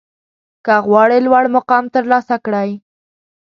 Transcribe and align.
که 0.65 0.75
غواړئ 0.87 1.19
لوړ 1.25 1.43
مقام 1.55 1.85
ترلاسه 1.95 2.35
کړئ 2.45 2.71